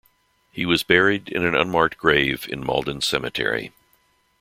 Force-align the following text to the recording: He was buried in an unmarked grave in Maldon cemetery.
He 0.49 0.65
was 0.65 0.81
buried 0.81 1.29
in 1.29 1.45
an 1.45 1.53
unmarked 1.53 1.95
grave 1.99 2.47
in 2.49 2.65
Maldon 2.65 3.01
cemetery. 3.01 3.71